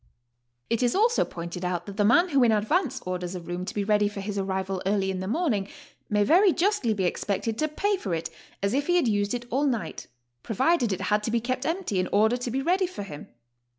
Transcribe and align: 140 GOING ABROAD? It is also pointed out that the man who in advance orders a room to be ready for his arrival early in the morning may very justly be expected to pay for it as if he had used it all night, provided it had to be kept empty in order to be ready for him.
140 0.71 0.79
GOING 0.79 0.79
ABROAD? 0.79 0.83
It 0.83 0.85
is 0.87 0.95
also 0.95 1.25
pointed 1.31 1.63
out 1.63 1.85
that 1.85 1.95
the 1.97 2.03
man 2.03 2.29
who 2.29 2.43
in 2.43 2.51
advance 2.51 2.99
orders 3.05 3.35
a 3.35 3.39
room 3.39 3.65
to 3.65 3.73
be 3.75 3.83
ready 3.83 4.07
for 4.07 4.19
his 4.19 4.35
arrival 4.35 4.81
early 4.87 5.11
in 5.11 5.19
the 5.19 5.27
morning 5.27 5.67
may 6.09 6.23
very 6.23 6.51
justly 6.51 6.91
be 6.95 7.03
expected 7.05 7.55
to 7.59 7.67
pay 7.67 7.97
for 7.97 8.15
it 8.15 8.31
as 8.63 8.73
if 8.73 8.87
he 8.87 8.95
had 8.95 9.07
used 9.07 9.35
it 9.35 9.45
all 9.51 9.67
night, 9.67 10.07
provided 10.41 10.91
it 10.91 11.01
had 11.01 11.21
to 11.21 11.29
be 11.29 11.39
kept 11.39 11.67
empty 11.67 11.99
in 11.99 12.09
order 12.11 12.35
to 12.35 12.49
be 12.49 12.63
ready 12.63 12.87
for 12.87 13.03
him. 13.03 13.27